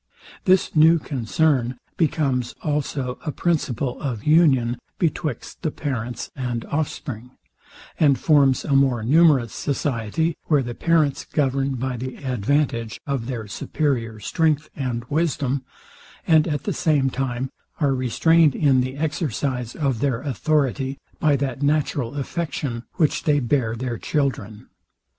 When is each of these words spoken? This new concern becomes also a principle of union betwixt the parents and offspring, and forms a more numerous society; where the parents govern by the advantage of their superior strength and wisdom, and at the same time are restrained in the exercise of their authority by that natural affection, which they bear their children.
This 0.45 0.75
new 0.75 0.97
concern 0.97 1.77
becomes 1.95 2.55
also 2.63 3.19
a 3.23 3.31
principle 3.31 4.01
of 4.01 4.23
union 4.23 4.79
betwixt 4.97 5.61
the 5.61 5.69
parents 5.69 6.31
and 6.35 6.65
offspring, 6.71 7.29
and 7.99 8.17
forms 8.17 8.65
a 8.65 8.73
more 8.75 9.03
numerous 9.03 9.53
society; 9.53 10.35
where 10.45 10.63
the 10.63 10.73
parents 10.73 11.23
govern 11.23 11.75
by 11.75 11.97
the 11.97 12.15
advantage 12.15 12.99
of 13.05 13.27
their 13.27 13.45
superior 13.47 14.19
strength 14.19 14.71
and 14.75 15.05
wisdom, 15.05 15.63
and 16.25 16.47
at 16.47 16.63
the 16.63 16.73
same 16.73 17.11
time 17.11 17.51
are 17.79 17.93
restrained 17.93 18.55
in 18.55 18.81
the 18.81 18.97
exercise 18.97 19.75
of 19.75 19.99
their 19.99 20.23
authority 20.23 20.97
by 21.19 21.35
that 21.35 21.61
natural 21.61 22.15
affection, 22.15 22.85
which 22.95 23.25
they 23.25 23.39
bear 23.39 23.75
their 23.75 23.99
children. 23.99 24.67